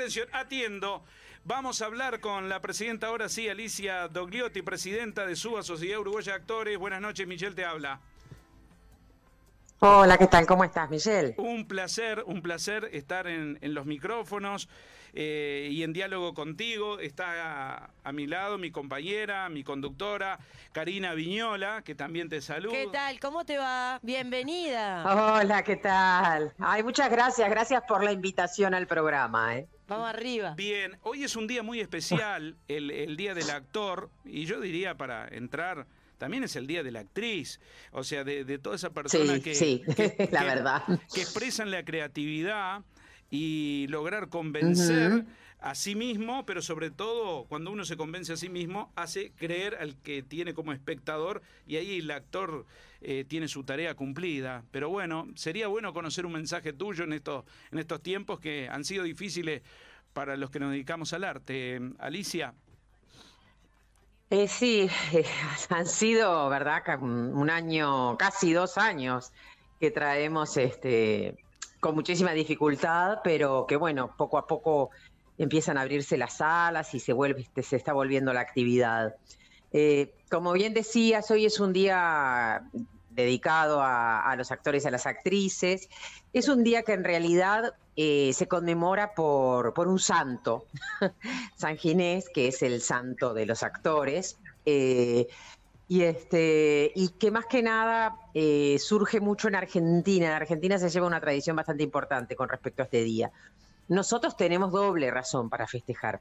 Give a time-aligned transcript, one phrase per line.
[0.00, 1.04] atención, atiendo.
[1.44, 6.32] Vamos a hablar con la presidenta ahora sí, Alicia Dogliotti, presidenta de SUBA, Sociedad Uruguaya
[6.32, 6.78] de Actores.
[6.78, 8.00] Buenas noches, Michelle te habla.
[9.80, 10.46] Hola, ¿qué tal?
[10.46, 11.34] ¿Cómo estás, Michelle?
[11.36, 14.70] Un placer, un placer estar en, los micrófonos
[15.12, 16.98] eh, y en diálogo contigo.
[16.98, 20.38] Está a, mi lado mi compañera, mi conductora,
[20.72, 22.72] Karina Viñola, que también te saluda.
[22.72, 23.20] ¿Qué tal?
[23.20, 23.98] ¿Cómo te va?
[24.02, 25.40] Bienvenida.
[25.40, 26.54] Hola, ¿qué tal?
[26.58, 29.56] Ay, muchas gracias, gracias por la invitación al programa.
[29.56, 29.66] ¿eh?
[29.90, 30.54] Vamos arriba.
[30.56, 34.96] Bien, hoy es un día muy especial, el, el Día del Actor, y yo diría
[34.96, 37.60] para entrar también es el día de la actriz,
[37.92, 39.82] o sea, de, toda esa persona que, sí,
[40.30, 40.82] la verdad.
[41.12, 42.84] que expresan la creatividad
[43.30, 45.24] y lograr convencer
[45.60, 49.76] a sí mismo, pero sobre todo cuando uno se convence a sí mismo, hace creer
[49.76, 52.66] al que tiene como espectador y ahí el actor
[53.00, 54.64] eh, tiene su tarea cumplida.
[54.70, 58.84] Pero bueno, sería bueno conocer un mensaje tuyo en estos, en estos tiempos que han
[58.84, 59.62] sido difíciles
[60.12, 61.80] para los que nos dedicamos al arte.
[61.98, 62.54] Alicia.
[64.30, 64.88] Eh, sí,
[65.70, 66.82] han sido, ¿verdad?
[67.02, 69.32] Un año, casi dos años
[69.80, 71.36] que traemos este,
[71.80, 74.90] con muchísima dificultad, pero que bueno, poco a poco
[75.40, 79.16] empiezan a abrirse las salas y se, vuelve, este, se está volviendo la actividad.
[79.72, 82.62] Eh, como bien decías, hoy es un día
[83.08, 85.88] dedicado a, los actores y a las actrices.
[86.34, 90.66] Es un día que en realidad eh, se conmemora por, un santo,
[91.56, 94.38] San Ginés, que es el santo de los actores.
[94.66, 95.26] Eh,
[95.88, 98.14] y, este, y que más que nada
[98.78, 100.26] surge mucho en Argentina.
[100.26, 103.32] En Argentina se lleva una tradición bastante importante con respecto a este día.
[103.90, 106.20] Nosotros tenemos doble razón para festejar,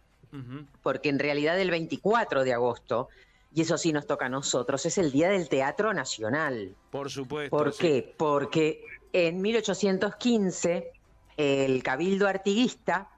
[0.82, 3.10] porque en realidad el 24 de agosto
[3.54, 6.76] y eso sí nos toca a nosotros, es el Día del Teatro Nacional.
[6.90, 7.56] Por supuesto.
[7.56, 8.16] ¿Por qué?
[8.18, 10.92] Porque en 1815
[11.38, 13.10] el Cabildo Artiguista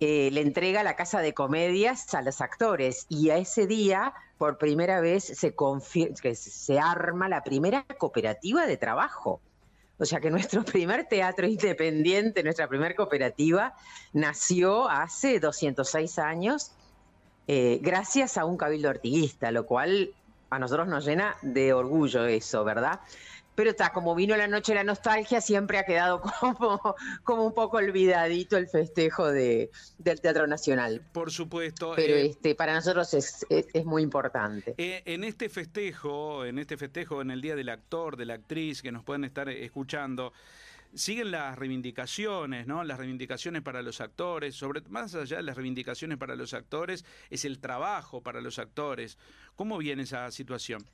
[0.00, 4.58] eh, le entrega la Casa de Comedias a los actores y a ese día por
[4.58, 5.54] primera vez se,
[6.34, 9.40] se arma la primera cooperativa de trabajo.
[9.98, 13.74] O sea que nuestro primer teatro independiente, nuestra primera cooperativa,
[14.12, 16.72] nació hace 206 años
[17.48, 20.14] eh, gracias a un cabildo artiguista, lo cual
[20.50, 23.00] a nosotros nos llena de orgullo eso, ¿verdad?
[23.54, 27.54] Pero está, como vino la noche de la nostalgia, siempre ha quedado como, como un
[27.54, 31.02] poco olvidadito el festejo de, del Teatro Nacional.
[31.12, 31.92] Por supuesto.
[31.96, 34.74] Pero eh, este, para nosotros es, es, muy importante.
[34.78, 38.82] Eh, en este festejo, en este festejo, en el Día del Actor, de la Actriz,
[38.82, 40.32] que nos pueden estar escuchando,
[40.94, 42.84] siguen las reivindicaciones, ¿no?
[42.84, 47.44] Las reivindicaciones para los actores, sobre más allá de las reivindicaciones para los actores, es
[47.44, 49.18] el trabajo para los actores.
[49.56, 50.84] ¿Cómo viene esa situación?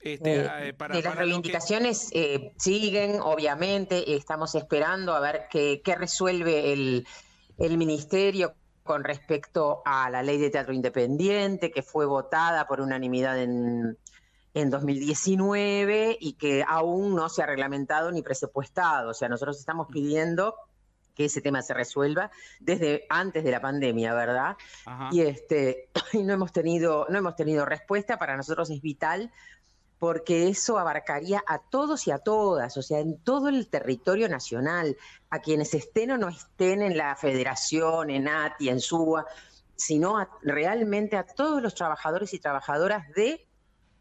[0.00, 7.06] Este, eh, eh, las reivindicaciones eh, siguen, obviamente, estamos esperando a ver qué, resuelve el,
[7.58, 13.42] el ministerio con respecto a la ley de teatro independiente, que fue votada por unanimidad
[13.42, 13.98] en,
[14.54, 19.10] en 2019 y que aún no se ha reglamentado ni presupuestado.
[19.10, 20.54] O sea, nosotros estamos pidiendo
[21.14, 22.30] que ese tema se resuelva
[22.60, 24.56] desde antes de la pandemia, ¿verdad?
[25.10, 29.32] Y este y no hemos tenido no hemos tenido respuesta, para nosotros es vital
[29.98, 34.96] porque eso abarcaría a todos y a todas, o sea, en todo el territorio nacional,
[35.30, 39.26] a quienes estén o no estén en la federación, en ATI, en SUA,
[39.74, 43.46] sino realmente a todos los trabajadores y trabajadoras de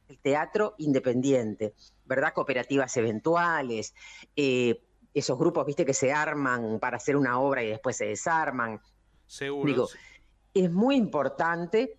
[0.07, 1.73] el teatro independiente,
[2.05, 2.33] ¿verdad?
[2.33, 3.93] Cooperativas eventuales,
[4.35, 4.81] eh,
[5.13, 8.81] esos grupos, viste, que se arman para hacer una obra y después se desarman.
[9.25, 9.65] Seguro.
[9.65, 9.87] Digo,
[10.53, 11.97] es muy importante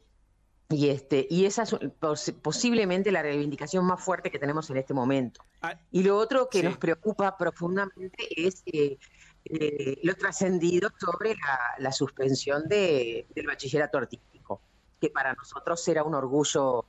[0.68, 5.44] y este y esa es posiblemente la reivindicación más fuerte que tenemos en este momento.
[5.62, 8.98] Ah, y lo otro que nos preocupa profundamente es eh,
[9.44, 11.36] eh, lo trascendido sobre
[11.78, 14.60] la, suspensión del bachillerato artístico,
[15.00, 16.86] que para nosotros era un orgullo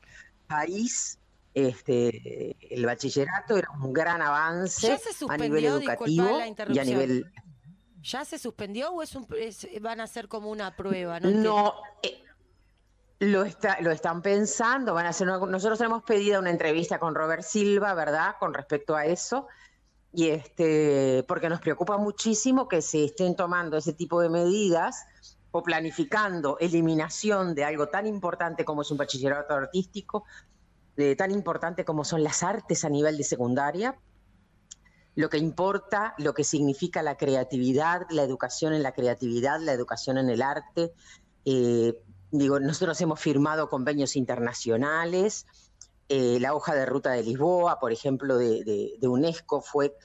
[0.47, 1.19] país,
[1.53, 4.97] este, el bachillerato era un gran avance
[5.29, 6.39] a nivel educativo
[6.69, 7.31] y a nivel...
[8.01, 9.27] ¿Ya se suspendió o es, un,
[9.81, 11.19] van a hacer como una prueba?
[11.19, 12.23] No, eh,
[13.19, 17.43] lo, está, lo están pensando, van a hacer nosotros hemos pedido una entrevista con Robert
[17.43, 18.35] Silva, ¿verdad?
[18.39, 19.47] Con respecto a eso.
[20.13, 25.05] Y este, porque nos preocupa muchísimo que se estén tomando ese tipo de medidas
[25.51, 30.25] o planificando eliminación de algo tan importante como es un bachillerato artístico,
[31.17, 33.95] tan importante como son las artes a nivel de secundaria,
[35.15, 40.19] lo que importa, lo que significa la creatividad, la educación en la creatividad, la educación
[40.19, 40.93] en el arte.
[41.43, 41.95] Eh,
[42.31, 45.45] digo, nosotros hemos firmado convenios internacionales,
[46.09, 49.95] eh, la hoja de ruta de Lisboa, por ejemplo, de, UNESCO fue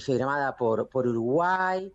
[0.00, 1.92] firmada por, por Uruguay.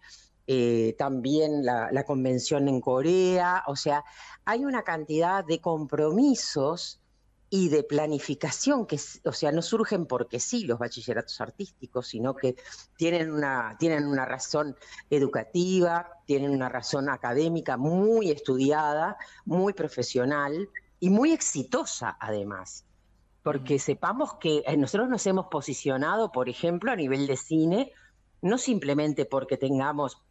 [0.47, 4.03] eh, también la, convención en Corea, o sea,
[4.45, 7.01] hay una cantidad de compromisos
[7.49, 12.55] y de planificación que, o sea, no surgen porque sí los bachilleratos artísticos, sino que
[12.97, 14.75] tienen una, tienen una razón
[15.09, 22.85] educativa, tienen una razón académica muy estudiada, muy profesional y muy exitosa además.
[23.43, 27.93] Porque sepamos que eh, nosotros nos hemos posicionado, por ejemplo, a nivel de cine,
[28.41, 30.21] no simplemente porque tengamos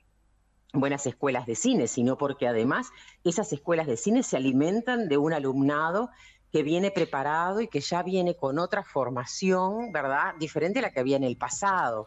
[0.75, 2.91] buenas escuelas de cine, sino porque además
[3.25, 6.11] esas escuelas de cine se alimentan de un alumnado
[6.57, 10.35] que viene preparado y que ya viene con otra formación, ¿verdad?
[10.39, 12.07] Diferente a la que había en el pasado.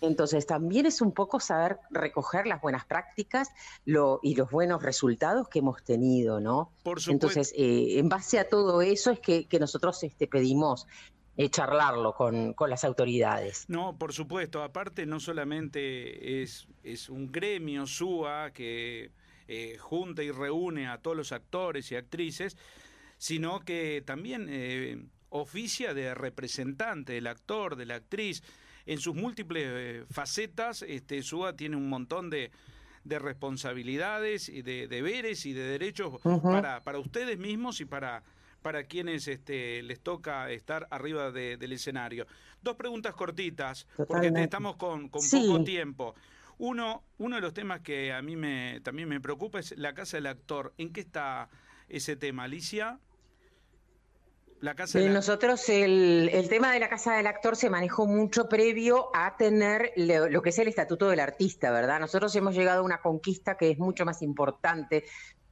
[0.00, 3.48] Entonces, también es un poco saber recoger las buenas prácticas
[3.84, 6.72] lo, y los buenos resultados que hemos tenido, ¿no?
[6.82, 7.12] Por supuesto.
[7.12, 10.88] Entonces, eh, en base a todo eso es que, nosotros este, pedimos
[11.36, 13.66] eh, charlarlo con, con, las autoridades.
[13.68, 14.64] No, por supuesto.
[14.64, 19.12] Aparte, no solamente es, es un gremio SUA que
[19.48, 22.56] eh, junta y reúne a todos los actores y actrices,
[23.18, 28.42] sino que también eh, oficia de representante del actor, de la actriz.
[28.86, 32.50] En sus múltiples eh, facetas, este, SUA tiene un montón de,
[33.04, 38.22] de responsabilidades y de deberes y de derechos para, para ustedes mismos y para,
[38.62, 42.26] para quienes este, les toca estar arriba del escenario.
[42.62, 46.14] Dos preguntas cortitas, porque estamos con, con poco tiempo.
[46.58, 50.16] Uno, uno de los temas que a mí me, también me preocupa es la casa
[50.16, 50.74] del actor.
[50.78, 51.48] ¿En qué está
[51.88, 52.98] ese tema, Alicia?
[54.60, 59.10] La casa Nosotros el, el, tema de la casa del actor se manejó mucho previo
[59.14, 62.00] a tener lo, que es el estatuto del artista, ¿verdad?
[62.00, 65.04] Nosotros hemos llegado a una conquista que es mucho más importante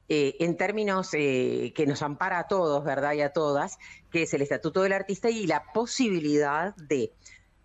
[0.09, 3.13] eh, en términos eh, que nos ampara a todos, ¿verdad?
[3.13, 3.77] Y a todas,
[4.11, 7.13] que es el estatuto del artista y la posibilidad de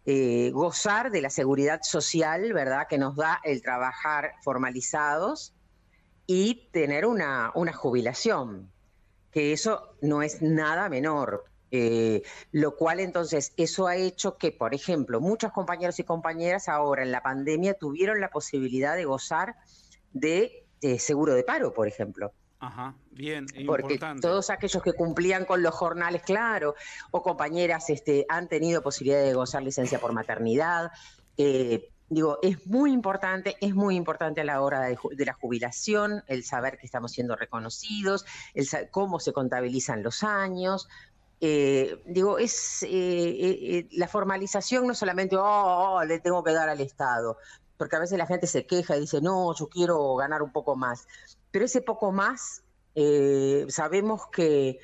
[0.04, 2.86] eh, gozar de la seguridad social, ¿verdad?
[2.86, 5.54] Que nos da el trabajar formalizados
[6.32, 8.70] y tener una, una jubilación,
[9.32, 11.44] que eso no es nada menor.
[11.72, 12.22] Eh,
[12.52, 17.10] lo cual entonces eso ha hecho que, por ejemplo, muchos compañeros y compañeras ahora en
[17.10, 19.56] la pandemia tuvieron la posibilidad de gozar
[20.12, 22.32] de eh, seguro de paro, por ejemplo.
[22.60, 26.76] Ajá, bien, Porque todos aquellos que cumplían con los jornales, claro,
[27.10, 30.92] o compañeras este, han tenido posibilidad de gozar licencia por maternidad.
[31.36, 36.44] Eh, digo, es muy importante, es muy importante a la hora de, la jubilación, el
[36.44, 40.88] saber que estamos siendo reconocidos, el cómo se contabilizan los años.
[41.40, 45.42] Eh, digo, es eh, eh, la formalización no solamente, oh,
[45.94, 47.38] oh, le tengo que dar al Estado,
[47.78, 50.74] porque a veces la gente se queja y dice, no, yo quiero ganar un poco
[50.74, 51.06] más.
[51.52, 52.64] Pero ese poco más,
[53.68, 54.80] sabemos que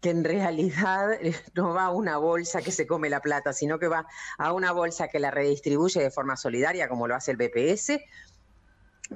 [0.00, 3.78] que en realidad eh, no va a una bolsa que se come la plata, sino
[3.78, 4.06] que va
[4.38, 8.00] a una bolsa que la redistribuye de forma solidaria, como lo hace el BPS,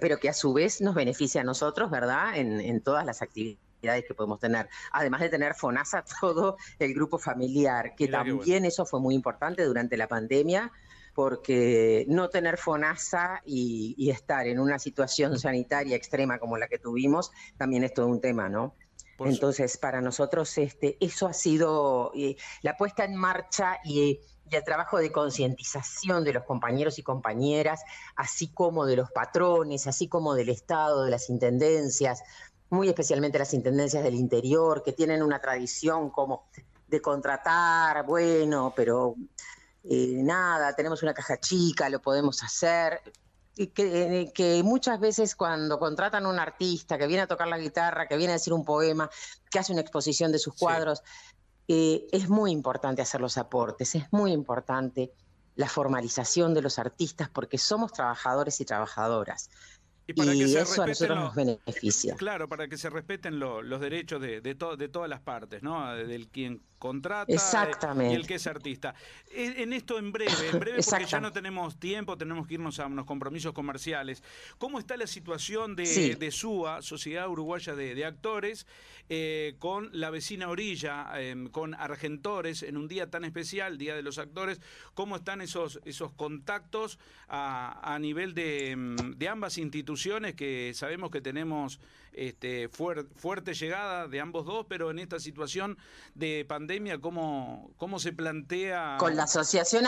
[0.00, 4.14] pero que a su vez nos beneficia a nosotros, ¿verdad?, en, todas las actividades que
[4.14, 4.68] podemos tener.
[4.92, 9.96] Además de tener FONASA, todo el grupo familiar, que también eso fue muy importante durante
[9.96, 10.70] la pandemia,
[11.14, 16.78] porque no tener FONASA y, y estar en una situación sanitaria extrema como la que
[16.78, 18.74] tuvimos, también es todo un tema, ¿no?
[19.20, 24.20] Entonces, para nosotros este, eso ha sido eh, la puesta en marcha y,
[24.50, 27.82] el trabajo de concientización de los compañeros y compañeras,
[28.14, 32.22] así como de los patrones, así como del Estado, de las intendencias,
[32.70, 36.44] muy especialmente las intendencias del interior, que tienen una tradición como
[36.86, 39.16] de contratar, bueno, pero
[39.82, 43.02] eh, nada, tenemos una caja chica, lo podemos hacer
[43.54, 48.08] que, que, muchas veces cuando contratan a un artista que viene a tocar la guitarra,
[48.08, 49.08] que viene a decir un poema,
[49.50, 51.02] que hace una exposición de sus cuadros,
[51.68, 55.12] eh, es muy importante hacer los aportes, es muy importante
[55.54, 59.50] la formalización de los artistas porque somos trabajadores y trabajadoras.
[60.06, 62.14] Y, para que se eso a nosotros nos beneficia.
[62.16, 65.94] Claro, para que se respeten los derechos de, de, de todas las partes, ¿no?
[65.94, 68.12] Del quien contrata Exactamente.
[68.12, 68.94] y el que es artista.
[69.32, 72.86] En esto en breve, en breve porque ya no tenemos tiempo, tenemos que irnos a
[72.86, 74.22] unos compromisos comerciales.
[74.58, 78.66] ¿Cómo está la situación de, de SUA, Sociedad Uruguaya de, Actores,
[79.08, 84.02] eh, con la vecina orilla, em, con Argentores, en un día tan especial, Día de
[84.02, 84.60] los Actores?
[84.92, 89.93] ¿Cómo están esos, esos contactos a, a nivel de, em, de ambas instituciones
[90.34, 91.80] que sabemos que tenemos
[92.12, 95.76] este, fuerte llegada de ambos dos, pero en esta situación
[96.14, 98.96] de pandemia, ¿cómo, cómo se plantea?
[98.98, 99.84] Con la Asociación,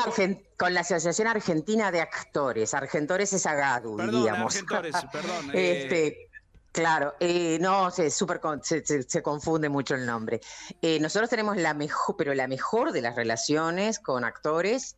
[0.56, 4.54] con la Asociación Argentina de Actores, Argentores es AGADU, diríamos.
[4.54, 5.50] Argentores, perdón.
[5.56, 5.82] Eh.
[5.82, 6.26] este,
[6.76, 10.42] Claro, eh, no, se, super, se, confunde mucho el nombre.
[10.82, 14.96] Eh, nosotros tenemos la mejor, pero la mejor de las relaciones con actores.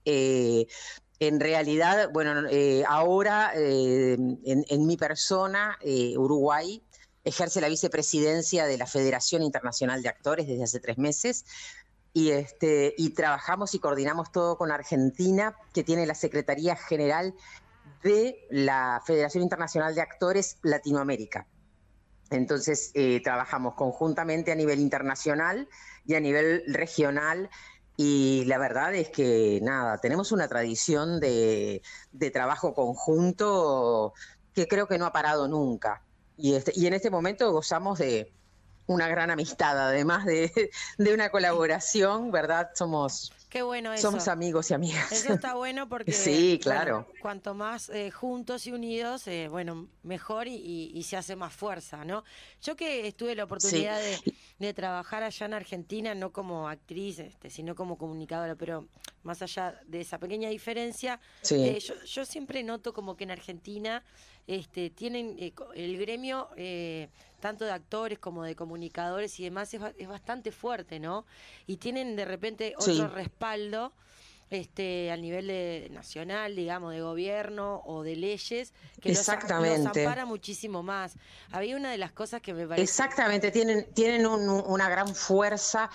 [1.21, 6.83] En realidad, bueno, eh, ahora eh, en, mi persona, eh, Uruguay
[7.25, 11.45] ejerce la vicepresidencia de la Federación Internacional de Actores desde hace tres meses
[12.15, 17.35] este, y trabajamos y coordinamos todo con Argentina, que tiene la Secretaría General
[18.03, 21.47] de la Federación Internacional de Actores Latinoamérica.
[22.31, 22.93] Entonces,
[23.25, 25.69] trabajamos conjuntamente a nivel internacional
[26.05, 27.49] y a nivel regional
[28.01, 31.83] y la verdad es que, nada, tenemos una tradición de,
[32.33, 34.15] trabajo conjunto
[34.55, 36.05] que creo que no ha parado nunca.
[36.37, 38.33] Y, este, y en este momento gozamos de
[38.87, 42.71] una gran amistad, además de, de una colaboración, ¿verdad?
[42.73, 44.09] Somos Qué bueno eso.
[44.09, 45.11] Somos amigos y amigas.
[45.11, 47.07] Eso está bueno porque sí, claro.
[47.23, 52.25] cuanto más eh, juntos y unidos, eh, bueno, mejor y, se hace más fuerza, ¿no?
[52.61, 53.99] Yo que estuve la oportunidad
[54.59, 58.87] de, trabajar allá en Argentina, no como actriz, este, sino como comunicadora, pero
[59.23, 61.19] más allá de esa pequeña diferencia,
[61.51, 64.05] eh, yo, yo, siempre noto como que en Argentina
[64.47, 65.37] este, tienen
[65.75, 66.51] el gremio
[67.41, 71.25] tanto de actores como de comunicadores y demás, es, es bastante fuerte, ¿no?
[71.67, 73.93] Y tienen de repente otro respaldo
[74.51, 79.85] este, a nivel de, nacional, digamos, de gobierno o de leyes, que Exactamente.
[79.85, 81.17] Los, ampara muchísimo más.
[81.53, 82.83] Había una de las cosas que me parece...
[82.83, 85.91] Exactamente, tienen, tienen una gran fuerza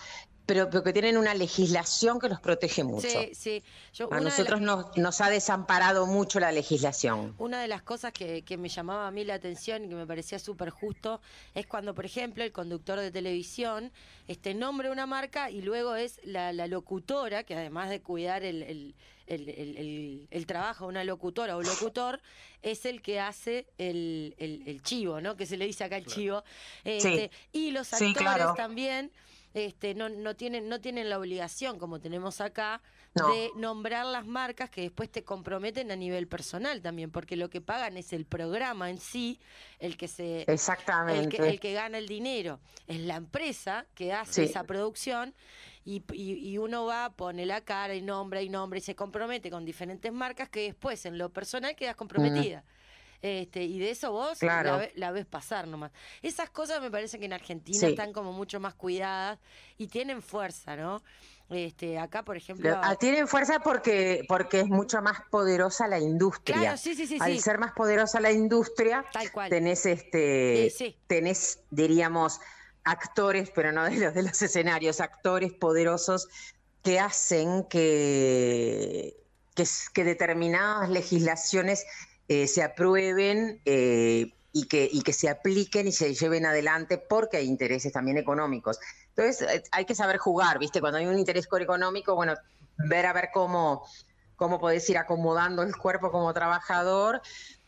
[0.45, 3.07] pero, pero, que tienen una legislación que los protege mucho.
[3.07, 3.63] Sí, sí.
[4.11, 7.33] a nosotros nos, ha desamparado mucho la legislación.
[7.37, 10.39] Una de las cosas que, me llamaba a mí la atención y que me parecía
[10.39, 11.21] súper justo
[11.55, 13.91] es cuando, por ejemplo, el conductor de televisión
[14.27, 18.95] este, nombra una marca y luego es la, locutora, que además de cuidar el,
[19.27, 22.21] el, trabajo de una locutora o locutor,
[22.61, 25.35] es el que hace el, chivo, ¿no?
[25.35, 26.43] Que se le dice acá el chivo.
[26.83, 29.11] Este, y los actores también
[29.53, 32.81] este, no, no, tienen, no tienen la obligación, como tenemos acá,
[33.13, 37.61] de nombrar las marcas que después te comprometen a nivel personal también, porque lo que
[37.61, 39.39] pagan es el programa en sí,
[39.77, 41.47] el que se Exactamente.
[41.47, 42.59] El que, gana el dinero.
[42.87, 45.35] Es la empresa que hace esa producción
[45.85, 49.65] y, y, uno va, pone la cara y nombra y nombra y se compromete con
[49.65, 52.63] diferentes marcas que después en lo personal quedas comprometida.
[53.23, 55.93] Este, y de eso vos la, ves pasar nomás.
[56.21, 59.39] Esas cosas me parece que en Argentina están como mucho más cuidadas
[59.77, 61.01] y tienen fuerza, ¿no?
[61.49, 62.77] Este, acá, por ejemplo.
[62.83, 66.59] Ah, tienen fuerza porque, porque es mucho más poderosa la industria.
[66.59, 67.17] Claro, sí, sí, sí.
[67.17, 69.05] Al ser más poderosa la industria,
[69.47, 70.73] tenés este,
[71.07, 72.41] tenés, diríamos,
[72.83, 76.27] actores, pero no de los de los escenarios, actores poderosos
[76.83, 79.15] que hacen que,
[79.55, 79.63] que,
[79.93, 81.85] que determinadas legislaciones
[82.27, 87.37] eh, se aprueben eh, y, que, y que se apliquen y se lleven adelante porque
[87.37, 88.79] hay intereses también económicos.
[89.09, 90.79] Entonces eh, hay que saber jugar, ¿viste?
[90.79, 92.35] Cuando hay un interés económico, bueno,
[92.77, 93.85] ver a ver cómo,
[94.35, 97.21] cómo podés ir acomodando el cuerpo como trabajador.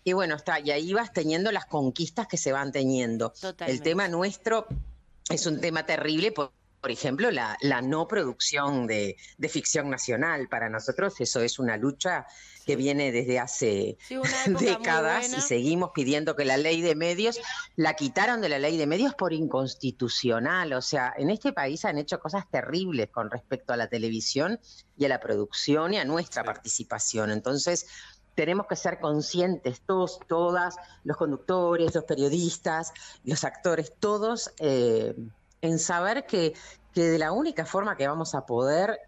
[0.04, 3.34] Y bueno, está, y ahí vas teniendo las conquistas que se van teniendo.
[3.66, 4.68] El tema nuestro
[5.30, 6.32] es un tema terrible.
[6.32, 6.52] Por,
[6.86, 10.48] por ejemplo, la, la no producción de, de, ficción nacional.
[10.48, 12.28] Para nosotros eso es una lucha
[12.64, 13.98] que viene desde hace
[14.60, 17.40] décadas y seguimos pidiendo que la ley de medios
[17.76, 20.74] la quitaron de la ley de medios por inconstitucional.
[20.74, 24.60] O sea, en este país han hecho cosas terribles con respecto a la televisión
[24.96, 27.32] y a la producción y a nuestra participación.
[27.32, 27.88] Entonces,
[28.36, 35.16] tenemos que ser conscientes, todos, todas, los conductores, los periodistas, los actores, todos, eh,
[35.62, 36.54] en saber que,
[36.94, 39.00] que de la única forma que vamos a poder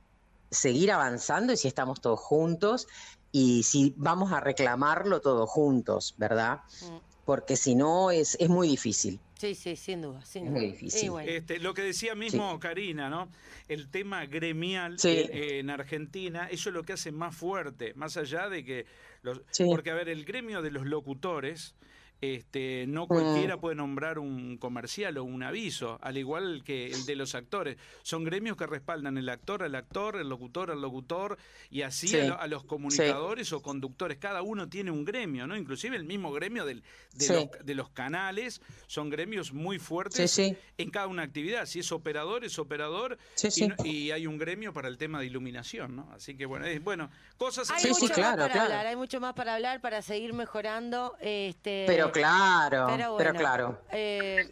[0.50, 2.88] seguir avanzando y si estamos todos juntos
[3.32, 6.62] y si vamos a reclamarlo todos juntos, ¿verdad?
[6.82, 6.98] Mm.
[7.26, 9.20] Porque si no es, es muy difícil.
[9.38, 10.26] Sí, sí, sin duda.
[10.26, 10.58] Sin duda.
[10.58, 11.12] Muy difícil.
[11.26, 13.30] Este, lo que decía mismo Karina, ¿no?
[13.68, 18.64] El tema gremial en, Argentina, eso es lo que hace más fuerte, más allá de
[18.64, 18.86] que...
[19.22, 21.76] Los, porque, a ver, el gremio de los locutores
[22.22, 23.60] este, no cualquiera mm.
[23.60, 27.78] puede nombrar un comercial o un aviso, al igual que el de los actores.
[28.02, 31.38] Son gremios que respaldan el actor al actor, el locutor al locutor
[31.70, 34.18] y así a, los comunicadores o conductores.
[34.18, 35.56] Cada uno tiene un gremio, ¿no?
[35.56, 36.84] Inclusive el mismo gremio del,
[37.14, 41.66] de, los, canales son gremios muy fuertes en cada una actividad.
[41.66, 43.18] Si es operador, es operador
[43.84, 46.10] y, hay un gremio para el tema de iluminación, ¿no?
[46.14, 49.82] Así que bueno, bueno cosas hay mucho más para hablar, hay mucho más para hablar
[49.82, 51.16] para seguir mejorando.
[51.20, 51.86] Este...
[51.88, 52.88] Pero claro,
[53.18, 53.82] pero, claro.
[53.92, 54.50] Eh,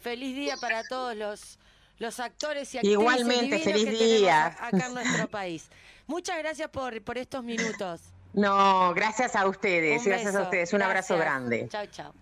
[0.00, 1.58] feliz día para todos los,
[1.98, 4.46] los actores y actrices Igualmente, feliz día.
[4.60, 5.68] Acá en nuestro país.
[6.06, 8.00] Muchas gracias por, por estos minutos.
[8.32, 10.72] No, gracias a ustedes, gracias a ustedes.
[10.72, 11.68] Un abrazo grande.
[11.68, 12.14] Chao, chao.